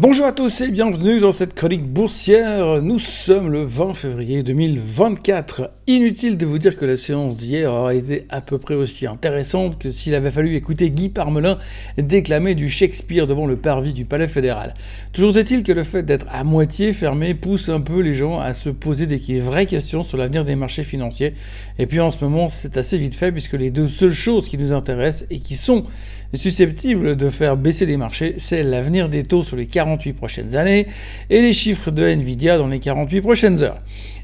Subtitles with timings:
[0.00, 2.80] Bonjour à tous et bienvenue dans cette chronique boursière.
[2.80, 5.72] Nous sommes le 20 février 2024.
[5.88, 9.76] Inutile de vous dire que la séance d'hier aura été à peu près aussi intéressante
[9.76, 11.58] que s'il avait fallu écouter Guy Parmelin
[11.96, 14.74] déclamer du Shakespeare devant le parvis du Palais fédéral.
[15.12, 18.54] Toujours est-il que le fait d'être à moitié fermé pousse un peu les gens à
[18.54, 21.34] se poser des vraies questions sur l'avenir des marchés financiers.
[21.80, 24.58] Et puis en ce moment, c'est assez vite fait puisque les deux seules choses qui
[24.58, 25.86] nous intéressent et qui sont
[26.34, 30.86] susceptibles de faire baisser les marchés, c'est l'avenir des taux sur les 48 prochaines années
[31.30, 33.80] et les chiffres de Nvidia dans les 48 prochaines heures.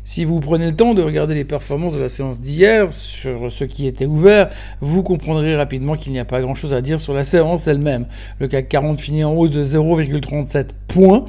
[0.06, 3.64] Si vous prenez le temps de regarder les performances de la séance d'hier sur ce
[3.64, 4.50] qui était ouvert,
[4.82, 8.04] vous comprendrez rapidement qu'il n'y a pas grand chose à dire sur la séance elle-même.
[8.38, 11.24] Le CAC 40 finit en hausse de 0,37 points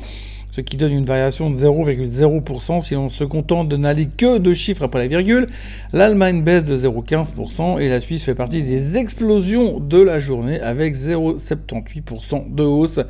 [0.55, 4.53] ce qui donne une variation de 0,0% si on se contente de n'aller que deux
[4.53, 5.47] chiffres après la virgule.
[5.91, 10.95] L'Allemagne baisse de 0,15% et la Suisse fait partie des explosions de la journée avec
[10.95, 13.01] 0,78% de hausse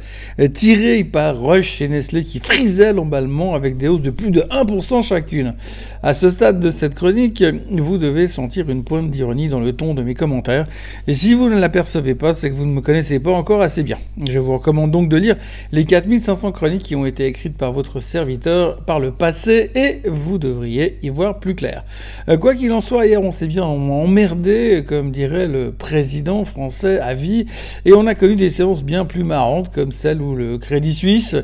[0.55, 5.03] tirée par Rush et Nestlé qui frisaient l'emballement avec des hausses de plus de 1%
[5.03, 5.53] chacune.
[6.01, 9.93] À ce stade de cette chronique, vous devez sentir une pointe d'ironie dans le ton
[9.93, 10.67] de mes commentaires.
[11.07, 13.83] Et si vous ne l'apercevez pas, c'est que vous ne me connaissez pas encore assez
[13.83, 13.97] bien.
[14.27, 15.35] Je vous recommande donc de lire
[15.71, 20.37] les 4500 chroniques qui ont été écrite par votre serviteur par le passé et vous
[20.37, 21.83] devriez y voir plus clair.
[22.29, 26.97] Euh, quoi qu'il en soit, hier on s'est bien emmerdé, comme dirait le président français
[26.99, 27.45] à vie,
[27.83, 31.35] et on a connu des séances bien plus marrantes, comme celle où le Crédit Suisse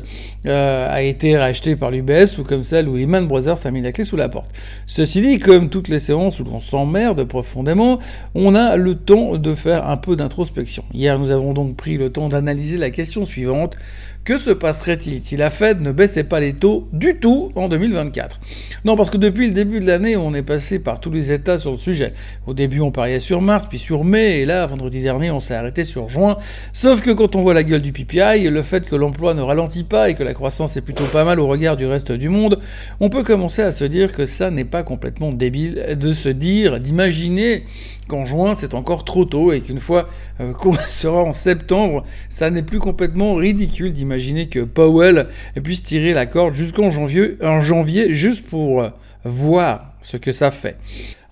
[0.46, 3.92] euh, a été racheté par l'UBS, ou comme celle où Lehman Brothers a mis la
[3.92, 4.50] clé sous la porte.
[4.86, 7.98] Ceci dit, comme toutes les séances où l'on s'emmerde profondément,
[8.34, 10.84] on a le temps de faire un peu d'introspection.
[10.94, 13.76] Hier, nous avons donc pris le temps d'analyser la question suivante.
[14.24, 18.38] Que se passerait-il si la Fed ne baissait pas les taux du tout en 2024
[18.84, 21.58] Non, parce que depuis le début de l'année, on est passé par tous les états
[21.58, 22.12] sur le sujet.
[22.46, 25.56] Au début, on pariait sur mars, puis sur mai, et là, vendredi dernier, on s'est
[25.56, 26.36] arrêté sur juin.
[26.72, 29.82] Sauf que quand on voit la gueule du PPI, le fait que l'emploi ne ralentit
[29.82, 32.60] pas et que la croissance est plutôt pas mal au regard du reste du monde,
[33.00, 36.78] on peut commencer à se dire que ça n'est pas complètement débile de se dire,
[36.78, 37.64] d'imaginer
[38.08, 40.08] qu'en juin c'est encore trop tôt et qu'une fois
[40.40, 44.11] euh, qu'on sera en septembre, ça n'est plus complètement ridicule d'imaginer
[44.48, 45.26] que Powell
[45.62, 48.86] puisse tirer la corde jusqu'en janvier, en janvier juste pour
[49.24, 50.76] voir ce que ça fait.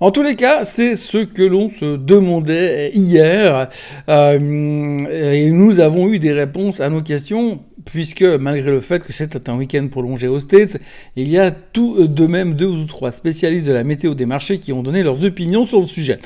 [0.02, 3.68] En tous les cas, c'est ce que l'on se demandait hier
[4.08, 4.98] euh,
[5.32, 9.48] et nous avons eu des réponses à nos questions puisque malgré le fait que c'était
[9.48, 10.78] un week-end prolongé aux States,
[11.16, 14.58] il y a tout de même deux ou trois spécialistes de la météo des marchés
[14.58, 16.18] qui ont donné leurs opinions sur le sujet.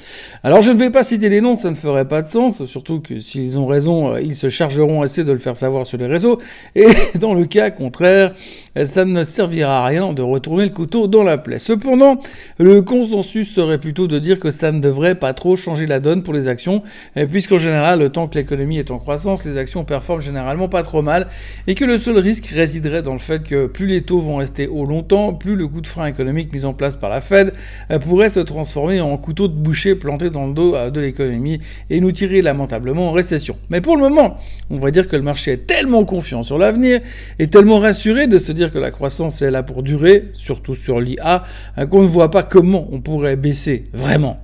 [0.43, 3.00] Alors je ne vais pas citer les noms, ça ne ferait pas de sens, surtout
[3.00, 6.06] que s'ils ont raison, euh, ils se chargeront assez de le faire savoir sur les
[6.06, 6.41] réseaux,
[6.75, 6.87] et
[7.19, 8.32] dans le cas contraire,
[8.84, 11.59] ça ne servira à rien de retourner le couteau dans la plaie.
[11.59, 12.19] Cependant,
[12.59, 16.22] le consensus serait plutôt de dire que ça ne devrait pas trop changer la donne
[16.22, 16.82] pour les actions,
[17.31, 21.03] puisqu'en général, le temps que l'économie est en croissance, les actions performent généralement pas trop
[21.03, 21.28] mal,
[21.66, 24.66] et que le seul risque résiderait dans le fait que plus les taux vont rester
[24.66, 27.53] haut longtemps, plus le coup de frein économique mis en place par la Fed
[27.91, 31.60] euh, pourrait se transformer en couteau de boucher planté dans le dos euh, de l'économie
[31.91, 33.56] et nous tirer lamentablement en récession.
[33.71, 34.38] Mais pour le moment,
[34.71, 37.00] on va dire que le marché est tellement confiant sur l'avenir
[37.38, 41.00] et tellement rassuré de se dire que la croissance est là pour durer, surtout sur
[41.00, 41.44] l'IA,
[41.78, 44.41] euh, qu'on ne voit pas comment on pourrait baisser vraiment.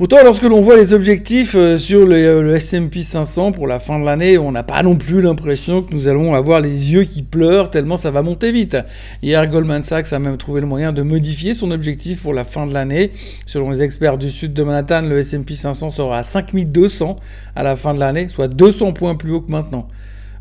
[0.00, 4.00] Pourtant, lorsque l'on voit les objectifs euh, sur euh, le S&P 500 pour la fin
[4.00, 7.20] de l'année, on n'a pas non plus l'impression que nous allons avoir les yeux qui
[7.20, 8.78] pleurent tellement ça va monter vite.
[9.22, 12.66] Hier, Goldman Sachs a même trouvé le moyen de modifier son objectif pour la fin
[12.66, 13.10] de l'année.
[13.44, 17.16] Selon les experts du sud de Manhattan, le S&P 500 sera à 5200
[17.54, 19.86] à la fin de l'année, soit 200 points plus haut que maintenant.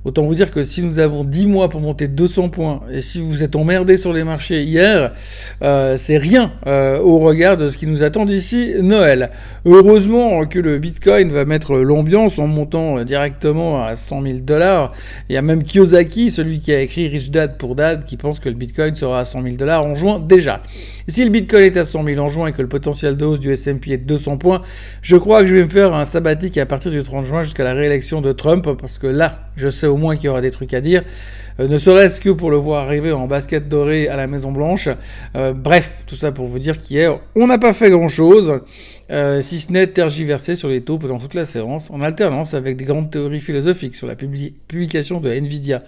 [0.10, 3.22] Autant vous dire que si nous avons 10 mois pour monter 200 points, et si
[3.22, 5.14] vous êtes emmerdé sur les marchés hier,
[5.62, 9.30] euh, c'est rien euh, au regard de ce qui nous attend d'ici Noël.
[9.66, 14.94] Heureusement que le Bitcoin va mettre l'ambiance en montant directement à 100 000 dollars.
[15.30, 18.40] Il y a même Kiyosaki, celui qui a écrit Rich Dad pour Dad, qui pense
[18.40, 20.64] que le Bitcoin sera à 100 000 dollars en juin déjà.
[21.08, 23.40] Si le Bitcoin est à 100 000 en juin et que le potentiel de hausse
[23.40, 24.62] du S&P est de 200 points,
[25.04, 27.64] je crois que je vais me faire un sabbatique à partir du 30 juin jusqu'à
[27.64, 30.52] la réélection de Trump, parce que là, je sais au moins qu'il y aura des
[30.52, 31.04] trucs à dire.
[31.60, 34.90] Euh, ne serait-ce que pour le voir arriver en basket doré à la Maison Blanche.
[35.36, 38.62] Euh, bref, tout ça pour vous dire qu'hier, on n'a pas fait grand-chose,
[39.12, 42.78] euh, si ce n'est tergiverser sur les taux pendant toute la séance, en alternance avec
[42.78, 45.84] des grandes théories philosophiques sur la publication de Nvidia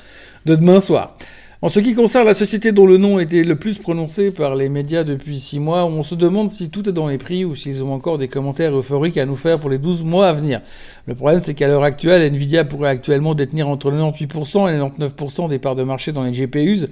[0.45, 1.17] de demain soir.
[1.63, 4.67] En ce qui concerne la société dont le nom était le plus prononcé par les
[4.67, 7.83] médias depuis 6 mois, on se demande si tout est dans les prix ou s'ils
[7.83, 10.61] ont encore des commentaires euphoriques à nous faire pour les 12 mois à venir.
[11.05, 15.59] Le problème, c'est qu'à l'heure actuelle, Nvidia pourrait actuellement détenir entre 98% et 99% des
[15.59, 16.87] parts de marché dans les GPUs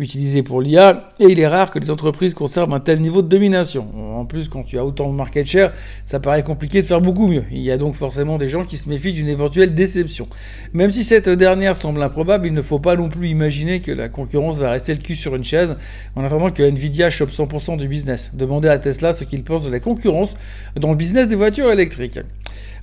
[0.00, 3.28] utilisés pour l'IA, et il est rare que les entreprises conservent un tel niveau de
[3.28, 3.86] domination.
[4.16, 5.72] En plus, quand tu as autant de market share,
[6.04, 7.44] ça paraît compliqué de faire beaucoup mieux.
[7.52, 10.28] Il y a donc forcément des gens qui se méfient d'une éventuelle déception.
[10.72, 14.07] Même si cette dernière semble improbable, il ne faut pas non plus imaginer que la
[14.08, 15.76] concurrence va rester le cul sur une chaise
[16.16, 18.30] en attendant que Nvidia chope 100% du business.
[18.34, 20.36] Demandez à Tesla ce qu'il pense de la concurrence
[20.76, 22.20] dans le business des voitures électriques.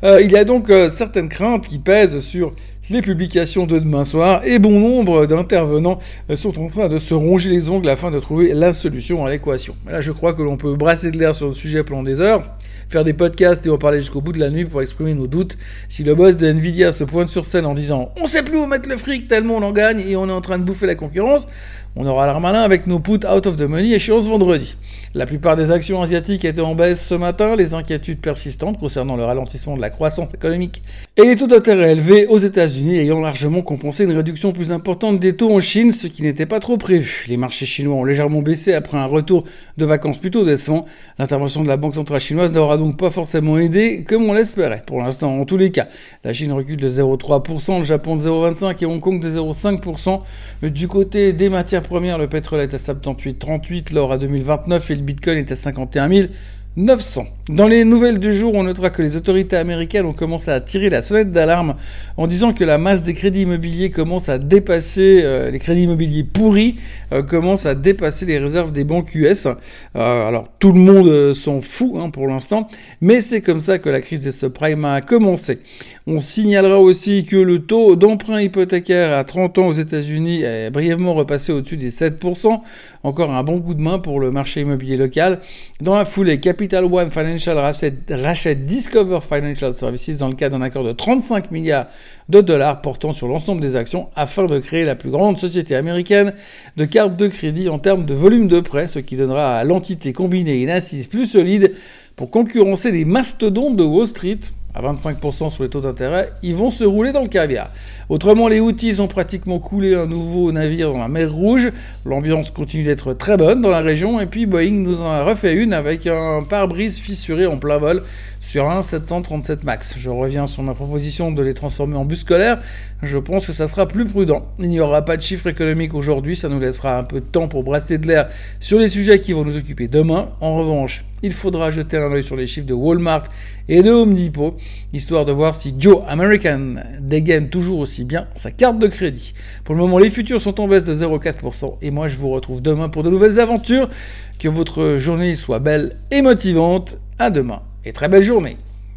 [0.03, 2.51] Euh, il y a donc euh, certaines craintes qui pèsent sur
[2.89, 5.97] les publications de demain soir et bon nombre d'intervenants
[6.29, 9.29] euh, sont en train de se ronger les ongles afin de trouver la solution à
[9.29, 9.75] l'équation.
[9.87, 12.55] Là, je crois que l'on peut brasser de l'air sur le sujet pendant des heures,
[12.89, 15.57] faire des podcasts et en parler jusqu'au bout de la nuit pour exprimer nos doutes.
[15.87, 18.67] Si le boss de Nvidia se pointe sur scène en disant on sait plus où
[18.67, 20.95] mettre le fric tellement on en gagne et on est en train de bouffer la
[20.95, 21.47] concurrence,
[21.97, 24.75] on aura l'air malin avec nos put out of the money échéance vendredi.
[25.13, 29.23] La plupart des actions asiatiques étaient en baisse ce matin, les inquiétudes persistantes concernant le
[29.23, 30.83] ralentissement de la croissance économique
[31.15, 35.37] et les taux d'intérêt élevés aux États-Unis ayant largement compensé une réduction plus importante des
[35.37, 37.23] taux en Chine, ce qui n'était pas trop prévu.
[37.29, 39.45] Les marchés chinois ont légèrement baissé après un retour
[39.77, 40.85] de vacances plutôt décevant.
[41.17, 44.83] L'intervention de la Banque centrale chinoise n'aura donc pas forcément aidé comme on l'espérait.
[44.85, 45.87] Pour l'instant, en tous les cas,
[46.25, 50.19] la Chine recule de 0,3%, le Japon de 0,25% et Hong Kong de 0,5%.
[50.63, 55.01] Du côté des matières premières, le pétrole est à 78,38, l'or à 2029 et le
[55.01, 56.27] Bitcoin est à 51 000.
[56.77, 57.27] 900.
[57.47, 60.89] Dans les nouvelles du jour, on notera que les autorités américaines ont commencé à tirer
[60.89, 61.75] la sonnette d'alarme
[62.17, 66.23] en disant que la masse des crédits immobiliers commence à dépasser, euh, les crédits immobiliers
[66.23, 66.75] pourris
[67.13, 67.21] euh,
[67.65, 69.45] à dépasser les réserves des banques US.
[69.45, 72.67] Euh, alors tout le monde s'en fout hein, pour l'instant,
[72.99, 75.59] mais c'est comme ça que la crise des subprimes a commencé.
[76.07, 81.13] On signalera aussi que le taux d'emprunt hypothécaire à 30 ans aux États-Unis est brièvement
[81.13, 82.59] repassé au-dessus des 7%.
[83.03, 85.39] Encore un bon coup de main pour le marché immobilier local.
[85.79, 90.83] Dans la foulée, Capital One Financial rachète, Discover Financial Services dans le cadre d'un accord
[90.83, 91.87] de 35 milliards
[92.29, 96.33] de dollars portant sur l'ensemble des actions afin de créer la plus grande société américaine
[96.77, 100.13] de cartes de crédit en termes de volume de prêt, ce qui donnera à l'entité
[100.13, 101.73] combinée une assise plus solide
[102.15, 104.39] pour concurrencer les mastodontes de Wall Street
[104.75, 107.71] à 25% sur les taux d'intérêt, ils vont se rouler dans le caviar.
[108.09, 111.71] Autrement, les Houthis ont pratiquement coulé un nouveau navire dans la mer Rouge.
[112.05, 114.19] L'ambiance continue d'être très bonne dans la région.
[114.19, 118.03] Et puis Boeing nous en a refait une avec un pare-brise fissuré en plein vol
[118.41, 119.95] sur un 737 MAX.
[119.97, 122.59] Je reviens sur ma proposition de les transformer en bus scolaires.
[123.01, 124.45] Je pense que ça sera plus prudent.
[124.59, 126.35] Il n'y aura pas de chiffres économiques aujourd'hui.
[126.35, 128.27] Ça nous laissera un peu de temps pour brasser de l'air
[128.59, 130.29] sur les sujets qui vont nous occuper demain.
[130.41, 133.23] En revanche, il faudra jeter un oeil sur les chiffres de Walmart
[133.67, 134.55] et de Home Depot,
[134.93, 139.33] histoire de voir si Joe American dégaine toujours aussi bien sa carte de crédit.
[139.63, 142.61] Pour le moment, les futurs sont en baisse de 0,4% et moi je vous retrouve
[142.61, 143.89] demain pour de nouvelles aventures.
[144.37, 146.97] Que votre journée soit belle et motivante.
[147.17, 148.57] À demain et très belle journée.